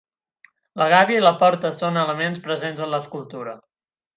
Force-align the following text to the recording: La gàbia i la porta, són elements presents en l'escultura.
La 0.81 0.87
gàbia 0.93 1.19
i 1.19 1.23
la 1.25 1.33
porta, 1.43 1.71
són 1.81 2.01
elements 2.07 2.43
presents 2.49 2.85
en 2.87 2.91
l'escultura. 2.95 3.55